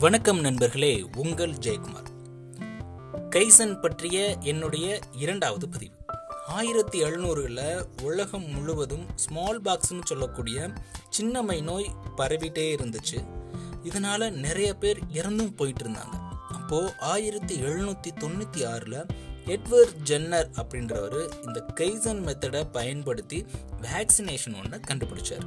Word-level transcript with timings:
வணக்கம் 0.00 0.40
நண்பர்களே 0.40 1.08
உங்கள் 1.16 1.50
ஜெயக்குமார். 1.50 2.06
கைசன் 3.30 3.80
பற்றிய 3.80 4.36
என்னுடைய 4.40 4.98
இரண்டாவது 5.12 5.68
பதிவு. 5.68 5.94
ஆயிரத்தி 6.46 7.02
எழுநூறுகளில் 7.02 7.86
உலகம் 8.02 8.48
முழுவதும் 8.50 9.06
ஸ்மால் 9.16 9.62
பாக்ஸ்னு 9.62 10.04
சொல்லக்கூடிய 10.04 10.70
சின்னம்மை 11.18 11.62
நோய் 11.62 11.94
பரவிட்டே 12.16 12.76
இருந்துச்சு. 12.76 13.26
இதனால 13.84 14.30
நிறைய 14.30 14.74
பேர் 14.74 14.98
இறந்தும் 15.12 15.56
போயிட்டு 15.56 15.84
இருந்தாங்க 15.84 16.30
அப்போ 16.52 16.94
ஆயிரத்தி 17.00 17.60
எழுநூத்தி 17.60 18.10
தொண்ணூத்தி 18.20 18.56
ஆறுல 18.56 19.08
எட்வர்ட் 19.44 19.94
ஜென்னர் 20.04 20.50
அப்படின்றவர் 20.54 21.46
இந்த 21.46 21.66
கைசன் 21.74 22.22
மெத்தடை 22.22 22.70
பயன்படுத்தி 22.72 23.46
வேக்சினேஷன் 23.82 24.64
ஒன்று 24.64 24.80
கண்டுபிடிச்சார். 24.88 25.46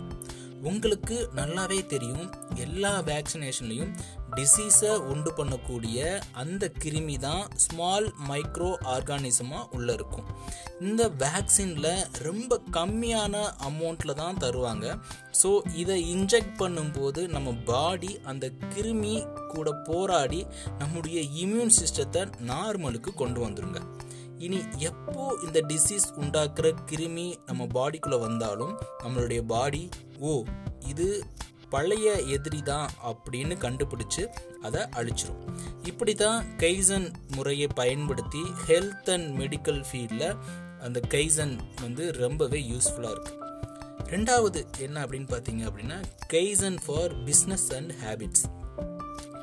உங்களுக்கு 0.70 1.16
நல்லாவே 1.38 1.80
தெரியும். 1.94 2.28
எல்லா 2.66 2.92
வேக்சினேஷன்லையும் 3.10 3.94
டிசீஸை 4.38 4.92
உண்டு 5.12 5.32
பண்ணக்கூடிய 5.38 5.98
அந்த 6.42 6.64
கிருமி 6.84 7.16
தான் 7.26 7.44
ஸ்மால் 7.64 8.08
மைக்ரோ 8.30 8.70
ஆர்கானிசமாக 8.94 9.68
உள்ளே 9.78 9.94
இருக்கும். 10.00 10.30
இந்த 10.88 11.04
வேக்சினில் 11.24 11.92
ரொம்ப 12.28 12.60
கம்மியான 12.78 13.44
அமௌண்ட்டில் 13.70 14.20
தான் 14.22 14.40
தருவாங்க. 14.44 14.86
ஸோ 15.42 15.52
இதை 15.82 15.98
இன்ஜெக்ட் 16.16 16.56
பண்ணும்போது 16.62 17.22
நம்ம 17.36 17.54
பாடி 17.72 18.12
அந்த 18.32 18.48
கிருமி 18.74 19.16
கூட 19.54 19.72
போராடி 19.90 20.42
நம்முடைய 20.82 21.20
இம்யூன் 21.44 21.76
சிஸ்டத்தை 21.80 22.24
நார்மலுக்கு 22.52 23.14
கொண்டு 23.24 23.42
வந்துருங்க. 23.46 23.82
இனி 24.44 24.60
எப்போ 24.82 25.24
இந்த 25.44 25.60
டிசீஸ் 25.68 26.08
உண்டாக்குற 26.16 26.68
கிருமி 26.86 27.28
நம்ம 27.46 27.68
பாடிக்குள்ளே 27.74 28.20
வந்தாலும் 28.20 28.74
நம்மளுடைய 29.04 29.42
பாடி 29.46 29.84
ஓ 30.22 30.34
இது 30.88 31.08
பழைய 31.70 32.08
எதிரி 32.28 32.62
தான் 32.62 32.90
அப்படின்னு 33.04 33.56
கண்டுபிடிச்சு 33.58 34.24
அதை 34.62 34.82
அழிச்சிரும். 34.96 35.40
இப்படி 35.84 36.14
தான் 36.16 36.50
கைசன் 36.58 37.08
முறையை 37.36 37.68
பயன்படுத்தி 37.76 38.44
ஹெல்த் 38.68 39.10
அண்ட் 39.10 39.30
மெடிக்கல் 39.40 39.82
ஃபீல்டில் 39.82 40.28
அந்த 40.82 41.02
கைசன் 41.10 41.56
வந்து 41.82 42.06
ரொம்பவே 42.18 42.60
யூஸ்ஃபுல்லாக 42.70 43.16
இருக்குது 43.16 43.40
ரெண்டாவது 44.10 44.62
என்ன 44.80 44.96
அப்படின்னு 45.06 45.30
பார்த்தீங்க 45.30 45.64
அப்படின்னா 45.66 45.98
kaizen 46.28 46.80
for 46.86 47.14
business 47.26 47.68
and 47.76 47.94
habits 48.04 48.46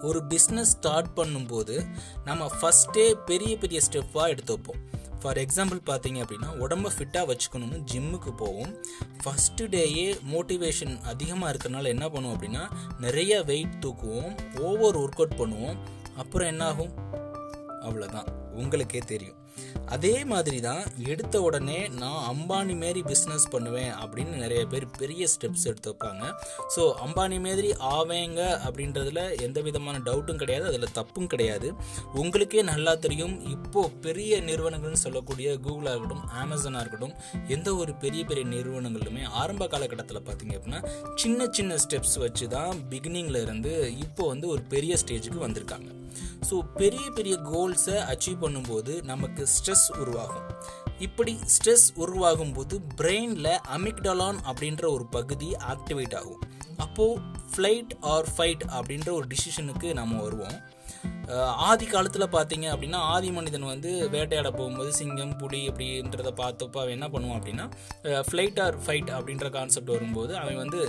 ஒரு 0.02 0.22
பிஸ்னஸ் 0.28 0.72
ஸ்டார்ட் 0.76 1.10
பண்ணும்போது 1.16 1.86
நம்ம 2.24 2.50
ஃபஸ்ட்டே 2.60 3.12
பெரிய 3.12 3.56
பெரிய 3.56 3.80
ஸ்டெப்பாக 3.90 4.28
எடுத்து 4.28 4.54
வைப்போம். 4.54 4.88
ஃபார் 5.20 5.36
எக்ஸாம்பிள் 5.36 5.80
பார்த்தீங்க 5.86 6.18
அப்படின்னா 6.24 6.50
உடம்ப 6.60 6.90
ஃபிட்டாக 6.96 7.30
வச்சுக்கணும்னு 7.30 7.80
ஜிம்முக்கு 7.92 8.36
போவோம். 8.36 8.72
ஃபஸ்ட்டு 9.24 9.66
டேயே 9.66 10.06
மோட்டிவேஷன் 10.32 11.00
அதிகமாக 11.00 11.52
இருக்கிறனால 11.52 11.86
என்ன 11.86 12.08
பண்ணுவோம் 12.08 12.36
அப்படின்னா 12.36 12.70
நிறைய 12.98 13.42
வெயிட் 13.42 13.84
தூக்குவோம் 13.86 14.58
ஓவர் 14.60 14.98
ஒர்க் 14.98 15.20
அவுட் 15.22 15.38
பண்ணுவோம். 15.38 15.76
அப்புறம் 16.16 16.48
என்னாகும்? 16.48 16.94
அவ்வளோதான் 17.80 18.30
உங்களுக்கே 18.52 18.98
தெரியும். 18.98 19.39
அதே 19.86 20.24
மாதிரி 20.24 20.60
தான் 20.60 20.82
எடுத்த 21.12 21.42
உடனே 21.42 21.78
நான் 22.00 22.20
அம்பானி 22.32 22.74
மாரி 22.82 23.02
பிஸ்னஸ் 23.10 23.46
பண்ணுவேன் 23.50 23.92
அப்படின்னு 24.02 24.34
நிறைய 24.44 24.62
பேர் 24.66 24.86
பெரிய 24.98 25.28
ஸ்டெப்ஸ் 25.34 25.66
எடுத்து 25.70 25.90
வைப்பாங்க 25.92 26.24
ஸோ 26.74 26.82
அம்பானி 27.06 27.38
மாதிரி 27.46 27.70
ஆவேங்க 27.94 28.40
அப்படின்றதுல 28.66 29.22
எந்த 29.46 29.60
விதமான 29.60 29.98
டவுட்டும் 29.98 30.40
கிடையாது. 30.42 30.64
அதில் 30.64 30.94
தப்பும் 30.98 31.26
கிடையாது. 31.26 31.68
உங்களுக்கே 32.14 32.62
நல்லா 32.62 32.94
தெரியும். 32.94 33.36
இப்போது 33.54 33.94
பெரிய 34.00 34.40
நிறுவனங்கள்னு 34.40 35.02
சொல்லக்கூடிய 35.06 35.58
கூகுளாக 35.66 35.94
இருக்கட்டும் 35.94 36.26
அமேசானாக 36.42 36.82
இருக்கட்டும் 36.84 37.16
எந்த 37.48 37.68
ஒரு 37.74 37.94
பெரிய 37.94 38.24
பெரிய 38.24 38.44
நிறுவனங்களுமே 38.44 39.24
ஆரம்ப 39.42 39.66
காலகட்டத்தில் 39.66 40.26
பார்த்தீங்க 40.28 40.58
அப்படின்னா 40.58 40.82
சின்ன 41.14 41.48
சின்ன 41.58 41.78
ஸ்டெப்ஸ் 41.86 42.18
வச்சு 42.18 42.48
தான் 42.48 42.74
பிகினிங்கில் 42.92 43.42
இருந்து 43.42 43.72
இப்போ 44.06 44.26
வந்து 44.26 44.48
ஒரு 44.48 44.62
பெரிய 44.74 44.96
ஸ்டேஜுக்கு 45.04 45.46
வந்திருக்காங்க. 45.46 45.90
ஸோ 46.50 46.56
பெரிய 46.76 47.10
பெரிய 47.10 47.36
கோல்ஸை 47.52 47.96
அச்சீவ் 48.12 48.42
பண்ணும்போது 48.44 49.02
நமக்கு 49.02 49.46
ஸ்ட்ரெஸ் 49.56 49.88
உருவாகும். 49.98 50.46
இப்படி 50.98 51.38
ஸ்ட்ரெஸ் 51.54 51.88
உருவாகும் 51.94 52.52
போது 52.52 52.80
பிரெயினில் 52.96 53.52
அமிக்டலான் 53.76 54.40
அப்படின்ற 54.50 54.84
ஒரு 54.92 55.06
பகுதி 55.06 55.50
ஆக்டிவேட் 55.74 56.16
ஆகும். 56.16 56.40
அப்போது 56.76 57.20
ஃப்ளைட் 57.52 57.94
ஆர் 58.00 58.28
ஃபைட் 58.36 58.64
அப்படின்ற 58.78 59.10
ஒரு 59.10 59.26
டிசிஷனுக்கு 59.26 59.88
நம்ம 59.92 60.22
வருவோம். 60.22 60.58
ஆதி 61.68 61.86
காலத்தில் 61.86 62.32
பார்த்தீங்க 62.36 62.66
அப்படின்னா 62.72 63.00
ஆதி 63.14 63.30
மனிதன் 63.30 63.70
வந்து 63.72 63.90
வேட்டையாட 64.14 64.50
போகும்போது 64.50 64.92
சிங்கம் 64.92 65.36
புலி 65.36 65.60
அப்படின்றத 65.70 66.32
பார்த்தப்போ 66.42 66.80
அவன் 66.82 66.96
என்ன 66.98 67.08
பண்ணுவான் 67.14 67.38
அப்படின்னா 67.40 67.66
ஃப்ளைட் 68.28 68.60
ஆர் 68.66 68.78
ஃபைட் 68.84 69.10
அப்படின்ற 69.18 69.48
கான்செப்ட் 69.58 69.94
வரும்போது 69.96 70.32
அவன் 70.42 70.60
வந்து 70.64 70.80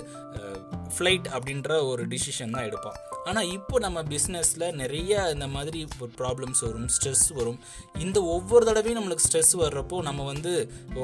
ஃப்ளைட் 0.96 1.28
அப்படின்ற 1.36 1.72
ஒரு 1.90 2.02
டிசிஷன் 2.12 2.54
தான் 2.54 2.66
எடுப்பான். 2.68 2.98
ஆனால் 3.28 3.50
இப்போ 3.56 3.76
நம்ம 3.84 3.98
பிஸ்னஸில் 4.12 4.64
நிறைய 4.80 5.20
இந்த 5.34 5.46
மாதிரி 5.54 5.80
ப்ராப்ளம்ஸ் 6.20 6.60
வரும் 6.66 6.88
ஸ்ட்ரெஸ் 6.94 7.26
வரும். 7.38 7.58
இந்த 8.04 8.18
ஒவ்வொரு 8.34 8.64
தடவையும் 8.68 8.98
நம்மளுக்கு 8.98 9.26
ஸ்ட்ரெஸ் 9.28 9.52
வர்றப்போ 9.62 9.98
நம்ம 10.08 10.24
வந்து 10.32 10.52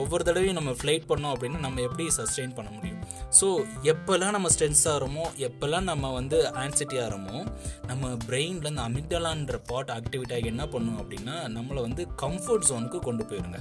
ஒவ்வொரு 0.01 0.23
தடவையும் 0.29 0.59
நம்ம 0.61 0.73
ஃப்ளைட் 0.81 1.07
பண்ணோம் 1.11 1.33
அப்படின்னா 1.35 1.61
நம்ம 1.67 1.81
எப்படி 1.89 2.07
சஸ்டெயின் 2.19 2.57
பண்ண 2.59 2.71
முடியும்? 2.77 3.01
ஸோ 3.39 3.47
எப்போல்லாம் 3.93 4.35
நம்ம 4.37 4.51
ஸ்ட்ரெஸ் 4.55 4.85
ஆகிறோமோ 4.93 5.25
எப்போல்லாம் 5.49 5.89
நம்ம 5.93 6.13
வந்து 6.19 6.39
ஆன்சைட்டி 6.65 6.99
ஆகிறோமோ 7.05 7.39
நம்ம 7.91 8.11
பிரெயினில் 8.29 8.71
இந்த 8.71 8.83
அமிக்டலான்ற 9.29 9.57
பாட் 9.71 9.91
ஆக்டிவேட் 9.97 10.33
ஆகி 10.37 10.47
என்ன 10.53 10.65
பண்ணும் 10.75 10.99
அப்படின்னா 11.01 11.35
நம்மளை 11.57 11.81
வந்து 11.87 12.03
கம்ஃபர்ட் 12.23 12.67
ஜோனுக்கு 12.69 12.99
கொண்டு 13.09 13.25
போயிருங்க. 13.31 13.59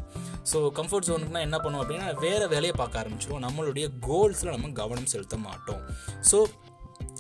ஸோ 0.51 0.57
கம்ஃபர்ட் 0.79 1.07
ஜோனுக்குனா 1.09 1.41
என்ன 1.47 1.57
பண்ணுவோம் 1.63 1.83
அப்படின்னா 1.83 2.07
வேறு 2.25 2.45
வேலையை 2.53 2.73
பார்க்க 2.81 3.01
ஆரம்பிச்சிடும் 3.01 3.45
நம்மளுடைய 3.47 3.88
கோல்ஸில் 4.07 4.53
நம்ம 4.55 4.72
கவனம் 4.81 5.11
செலுத்த 5.13 5.38
மாட்டோம். 5.47 5.81
ஸோ 6.31 6.39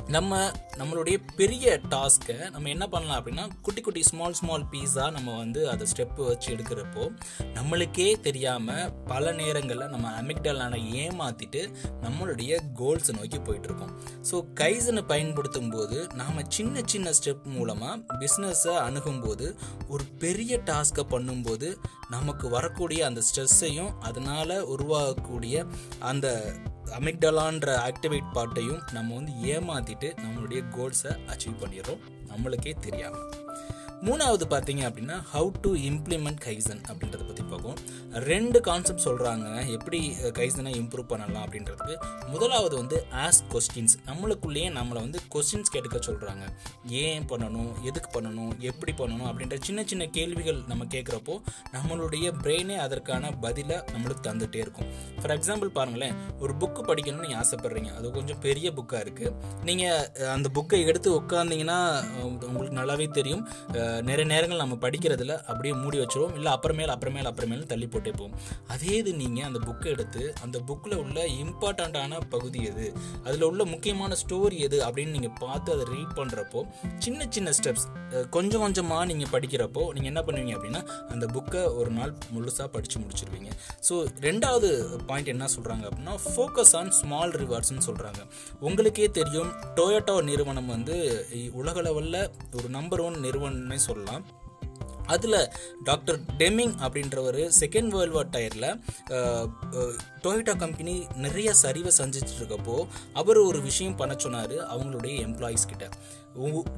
நம்ம 0.07 0.33
நம்மளுடைய 0.77 1.17
பெரிய 1.35 1.65
டாஸ்க்கை 1.89 2.35
நம்ம 2.49 2.69
என்ன 2.69 2.85
பண்ணலாம் 2.87 3.17
அப்படின்னா 3.19 3.45
குட்டி 3.61 3.81
குட்டி 3.81 4.01
ஸ்மால் 4.03 4.33
ஸ்மால் 4.33 4.63
பீஸாக 4.71 5.07
நம்ம 5.11 5.35
வந்து 5.37 5.61
அதை 5.69 5.85
ஸ்டெப்பு 5.91 6.21
வச்சு 6.27 6.47
எடுக்கிறப்போ 6.55 7.03
நம்மளுக்கே 7.53 8.07
தெரியாமல் 8.21 8.93
பல 9.05 9.31
நேரங்களில் 9.31 9.89
நம்ம 9.89 10.11
அமிக்டலான 10.21 10.79
ஏமாற்றிட்டு 10.95 11.63
நம்மளுடைய 12.01 12.59
கோல்ஸை 12.79 13.15
நோக்கி 13.15 13.41
போயிட்டுருக்கோம் 13.41 13.93
ஸோ 14.31 14.39
கைஸனை 14.55 15.03
பயன்படுத்தும் 15.07 15.69
போது 15.69 15.99
நாம் 16.13 16.47
சின்ன 16.49 16.83
சின்ன 16.85 17.13
ஸ்டெப் 17.19 17.45
மூலமாக 17.47 18.17
பிஸ்னஸை 18.19 18.75
அணுகும்போது 18.83 19.47
ஒரு 19.87 20.05
பெரிய 20.19 20.61
டாஸ்க்கை 20.65 21.05
பண்ணும்போது 21.11 21.69
நமக்கு 22.09 22.47
வரக்கூடிய 22.49 23.03
அந்த 23.05 23.23
ஸ்ட்ரெஸ்ஸையும் 23.29 23.93
அதனால் 23.99 24.57
உருவாகக்கூடிய 24.67 25.65
அந்த 25.99 26.27
அமிக்டலான்ற 26.91 27.89
ஆக்டிவேட் 27.89 28.33
பார்ட்டையும் 28.33 28.91
நம்ம 28.91 29.15
வந்து 29.15 29.31
ஏமாத்திட்டு 29.31 30.15
நம்மளுடைய 30.15 30.63
கோல்ஸை 30.75 31.17
அச்சீவ் 31.27 31.61
பண்ணிடுறோம். 31.61 31.99
நம்மளுக்கே 32.27 32.79
தெரியாமல் 32.79 33.46
மூணாவது 34.05 34.45
பார்த்தீங்க 34.51 34.81
அப்படின்னா 34.87 35.15
ஹவு 35.31 35.47
டு 35.61 35.69
இம்ப்ளிமெண்ட் 35.89 36.41
கைசன் 36.45 36.81
அப்படின்றத 36.89 37.23
பற்றி 37.27 37.43
பார்ப்போம். 37.51 37.77
ரெண்டு 38.31 38.57
கான்செப்ட் 38.67 39.03
சொல்கிறாங்க 39.05 39.45
எப்படி 39.75 39.99
கைசனை 40.39 40.71
இம்ப்ரூவ் 40.81 41.07
பண்ணலாம் 41.11 41.43
அப்படின்றதுக்கு. 41.45 41.95
முதலாவது 42.33 42.75
வந்து 42.81 42.97
ஆஸ்க் 43.23 43.47
கொஸ்டின்ஸ் 43.53 43.95
நம்மளுக்குள்ளேயே 44.09 44.67
நம்மளை 44.77 44.99
வந்து 45.05 45.21
கொஸ்டின்ஸ் 45.35 45.71
கேட்டுக்க 45.73 45.99
சொல்கிறாங்க 46.09 46.43
ஏன் 47.03 47.25
பண்ணணும்? 47.31 47.71
எதுக்கு 47.89 48.11
பண்ணணும்? 48.17 48.51
எப்படி 48.71 48.93
பண்ணணும்? 49.01 49.27
அப்படின்ற 49.31 49.57
சின்ன 49.67 49.83
சின்ன 49.91 50.07
கேள்விகள் 50.17 50.59
நம்ம 50.71 50.87
கேட்குறப்போ 50.95 51.37
நம்மளுடைய 51.75 52.27
பிரெயினே 52.43 52.77
அதற்கான 52.85 53.31
பதிலை 53.47 53.79
நம்மளுக்கு 53.93 54.25
தந்துகிட்டே 54.29 54.61
இருக்கும். 54.65 54.91
ஃபார் 55.19 55.35
எக்ஸாம்பிள் 55.37 55.75
பாருங்களேன். 55.79 56.15
ஒரு 56.43 56.55
புக்கு 56.63 56.83
படிக்கணும்னு 56.91 57.25
நீங்கள் 57.27 57.41
ஆசைப்பட்றீங்க. 57.43 57.91
அது 57.97 58.13
கொஞ்சம் 58.19 58.41
பெரிய 58.47 58.71
புக்காக 58.79 59.03
இருக்குது 59.05 59.33
நீங்கள் 59.69 60.29
அந்த 60.35 60.49
புக்கை 60.59 60.81
எடுத்து 60.91 61.09
உட்காந்தீங்கன்னா 61.19 61.79
உங்களுக்கு 62.49 62.79
நல்லாவே 62.81 63.09
தெரியும். 63.19 63.43
நிறைய 64.07 64.25
நேரங்கள் 64.33 64.61
நம்ம 64.63 64.75
படிக்கிறதுல 64.85 65.33
அப்படியே 65.51 65.73
மூடி 65.83 65.97
வச்சிருவோம். 66.01 66.35
இல்லை 66.37 66.51
அப்புறமேல் 66.55 66.93
அப்புறமேல் 66.95 67.29
அப்புறமேல் 67.31 67.63
தள்ளி 67.71 67.87
போட்டே 67.93 68.13
போவோம். 68.19 68.35
அதே 68.73 68.93
இது 69.01 69.13
நீங்கள் 69.21 69.47
அந்த 69.49 69.59
புக்கை 69.67 69.89
எடுத்து 69.95 70.23
அந்த 70.45 70.57
புக்கில் 70.69 70.95
உள்ள 71.03 71.17
இம்பார்ட்டண்ட்டான 71.43 72.21
பகுதி 72.33 72.59
எது? 72.71 72.87
அதில் 73.25 73.47
உள்ள 73.49 73.63
முக்கியமான 73.73 74.17
ஸ்டோரி 74.23 74.59
எது? 74.67 74.79
அப்படின்னு 74.87 75.15
நீங்கள் 75.17 75.35
பார்த்து 75.43 75.75
அதை 75.75 75.85
ரீட் 75.93 76.13
பண்ணுறப்போ 76.19 76.61
சின்ன 77.05 77.27
சின்ன 77.37 77.49
ஸ்டெப்ஸ் 77.59 77.85
கொஞ்சம் 78.35 78.63
கொஞ்சமாக 78.65 79.05
நீங்கள் 79.11 79.31
படிக்கிறப்போ 79.35 79.81
நீங்கள் 79.95 80.11
என்ன 80.13 80.21
பண்ணுவீங்க 80.27 80.53
அப்படின்னா 80.57 80.81
அந்த 81.13 81.25
புக்கை 81.35 81.61
ஒரு 81.79 81.91
நாள் 81.97 82.13
முழுசாக 82.35 82.67
படித்து 82.75 82.97
முடிச்சிருவீங்க. 83.03 83.49
ஸோ 83.87 83.95
ரெண்டாவது 84.27 84.69
பாயிண்ட் 85.09 85.33
என்ன 85.35 85.49
சொல்கிறாங்க 85.55 85.85
அப்படின்னா 85.89 86.15
ஃபோக்கஸ் 86.31 86.73
ஆன் 86.79 86.91
ஸ்மால் 86.99 87.33
ரிவார்ட்ஸ்னு 87.43 87.85
சொல்கிறாங்க 87.89 88.21
உங்களுக்கே 88.67 89.07
தெரியும் 89.19 89.51
டொயோட்டோ 89.79 90.15
நிறுவனம் 90.29 90.71
வந்து 90.75 90.95
உலக 91.61 91.81
லெவலில் 91.87 92.21
ஒரு 92.57 92.67
நம்பர் 92.77 93.03
ஒன் 93.07 93.17
நிறுவனம்னே 93.25 93.76
சொல்லலாம். 93.79 94.25
அதில் 95.15 95.39
டாக்டர் 95.89 96.19
டெமிங் 96.41 96.75
அப்படின்றவர் 96.85 97.41
செகண்ட் 97.61 97.93
வேர்ல்டு 97.95 98.17
வார் 98.17 98.33
டயரில் 98.35 98.69
டொயோட்டா 100.23 100.53
கம்பெனி 100.63 100.93
நிறைய 101.25 101.49
சரிவை 101.63 101.91
சந்திச்சுட்டு 101.97 102.39
இருக்கப்போ 102.41 102.77
அவர் 103.19 103.39
ஒரு 103.49 103.59
விஷயம் 103.67 103.99
பண்ண 103.99 104.13
சொன்னார் 104.23 104.55
அவங்களுடைய 104.71 105.13
எம்ப்ளாயீஸ் 105.27 105.69
கிட்ட. 105.71 105.85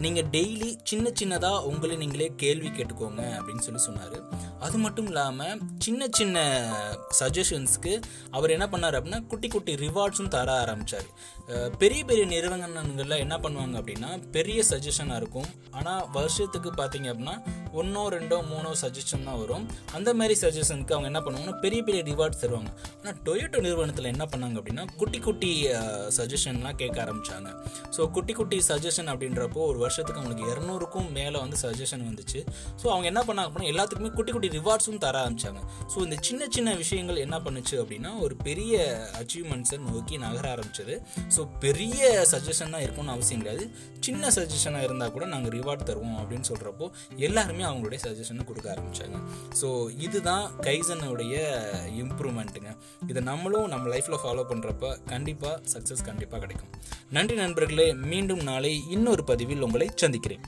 நீங்கள் 0.03 0.27
டெய்லி 0.33 0.67
சின்ன 0.89 1.11
சின்னதாக 1.19 1.63
உங்களை 1.69 1.95
நீங்களே 2.01 2.27
கேள்வி 2.43 2.69
கேட்டுக்கோங்க 2.75 3.23
அப்படின்னு 3.37 3.63
சொல்லி 3.65 3.81
சொன்னார். 3.85 4.17
அது 4.65 4.77
மட்டும் 4.83 5.07
இல்லாமல் 5.11 5.59
சின்ன 5.85 6.07
சின்ன 6.19 6.37
சஜஷன்ஸ்க்கு 7.19 7.93
அவர் 8.37 8.53
என்ன 8.55 8.67
பண்ணார் 8.73 8.97
அப்படின்னா 8.99 9.21
குட்டி 9.31 9.47
குட்டி 9.55 9.73
ரிவார்ட்ஸும் 9.85 10.31
தர 10.35 10.51
ஆரம்பித்தார் 10.63 11.09
பெரிய 11.81 12.01
பெரிய 12.09 12.25
நிறுவனங்களில் 12.33 13.21
என்ன 13.25 13.37
பண்ணுவாங்க 13.45 13.75
அப்படின்னா 13.81 14.11
பெரிய 14.37 14.59
சஜஷனாக 14.71 15.19
இருக்கும். 15.21 15.49
ஆனால் 15.77 16.03
வருஷத்துக்கு 16.17 16.71
பார்த்தீங்க 16.81 17.09
அப்படின்னா 17.13 17.35
ஒன்றோ 17.81 18.03
ரெண்டோ 18.19 18.37
மூணோ 18.51 18.71
சஜஷன் 18.83 19.25
தான் 19.29 19.39
வரும். 19.41 19.65
அந்த 19.97 20.09
மாதிரி 20.19 20.35
சஜஷனுக்கு 20.43 20.95
அவங்க 20.95 21.09
என்ன 21.11 21.21
பண்ணுவாங்கன்னா 21.25 21.57
பெரிய 21.65 21.79
பெரிய 21.87 22.01
ரிவார்ட்ஸ் 22.11 22.41
தருவாங்க. 22.43 22.71
ஆனால் 22.99 23.17
டொயோட்டோ 23.27 23.59
நிறுவனத்தில் 23.67 24.11
என்ன 24.13 24.25
பண்ணாங்க 24.33 24.57
அப்படின்னா 24.61 24.85
குட்டி 25.01 25.19
குட்டி 25.27 25.51
சஜஷன்லாம் 26.17 26.77
கேட்க 26.81 26.97
ஆரம்பித்தாங்க 27.05 27.49
ஸோ 27.95 28.01
குட்டி 28.15 28.33
குட்டி 28.39 28.57
சஜஷன் 28.69 29.09
அப்படின்றப்போ 29.13 29.61
ஒரு 29.71 29.79
வருஷத்துக்கு 29.85 30.21
அவங்களுக்கு 30.21 30.49
இரநூறுக்கும் 30.53 31.09
மேலே 31.17 31.37
வந்து 31.43 31.57
சஜஷன் 31.65 32.03
வந்துச்சு. 32.09 32.39
ஸோ 32.81 32.85
அவங்க 32.93 33.07
என்ன 33.11 33.21
பண்ணாங்க 33.27 33.47
அப்படின்னா 33.49 33.71
எல்லாத்துக்குமே 33.73 34.11
குட்டி 34.17 34.31
குட்டி 34.35 34.49
ரிவார்ட்ஸும் 34.57 35.01
தர 35.05 35.17
ஆரம்பித்தாங்க 35.23 35.61
ஸோ 35.93 35.97
இந்த 36.07 36.17
சின்ன 36.27 36.47
சின்ன 36.55 36.75
விஷயங்கள் 36.83 37.23
என்ன 37.25 37.37
பண்ணுச்சு 37.45 37.75
அப்படின்னா 37.83 38.11
ஒரு 38.25 38.37
பெரிய 38.47 38.75
அச்சீவ்மெண்ட்ஸை 39.21 39.79
நோக்கி 39.89 40.17
நகர 40.25 40.45
ஆரம்பிச்சது. 40.55 40.95
ஸோ 41.35 41.41
பெரிய 41.65 42.03
சஜஷன் 42.33 42.73
தான் 42.75 42.83
இருக்கும்னு 42.85 43.15
அவசியம் 43.15 43.41
கிடையாது. 43.43 43.65
சின்ன 44.07 44.29
சஜஷனாக 44.37 44.87
இருந்தால் 44.87 45.13
கூட 45.15 45.25
நாங்கள் 45.33 45.53
ரிவார்ட் 45.57 45.87
தருவோம் 45.89 46.19
அப்படின்னு 46.21 46.47
சொல்கிறப்போ 46.51 46.85
எல்லாருமே 47.27 47.63
அவங்களுடைய 47.69 47.99
சஜஷனை 48.09 48.43
கொடுக்க 48.43 48.67
ஆரம்பித்தாங்க 48.75 49.17
ஸோ 49.61 49.67
இதுதான் 50.07 50.45
கைசனுடைய 50.61 51.35
இம்ப்ரூவ்மெண்ட்டுங்க 52.03 52.71
இதை 53.07 53.23
நம்மளும் 53.23 53.67
நம்ம 53.67 53.95
லைஃப்பில் 53.95 54.21
ஃபாலோ 54.23 54.45
பண்ணுறப்ப 54.51 54.95
கண்டிப்பாக 55.05 55.61
சக்ஸஸ் 55.73 56.05
கண்டிப்பாக 56.05 56.41
கிடைக்கும். 56.45 56.71
நன்றி 57.09 57.35
நண்பர்களே 57.35 57.93
மீண்டும் 57.93 58.43
நாளை 58.43 58.73
இன்னொரு 58.89 59.23
பதிவில் 59.23 59.61
உங்களை 59.61 59.89
சந்திக்கிறேன். 59.95 60.43